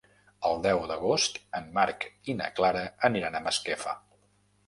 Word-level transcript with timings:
El 0.47 0.61
deu 0.61 0.79
d'agost 0.91 1.37
en 1.59 1.67
Marc 1.75 2.07
i 2.33 2.35
na 2.39 2.49
Clara 2.61 2.83
aniran 3.11 3.37
a 3.37 3.43
Masquefa. 3.49 3.93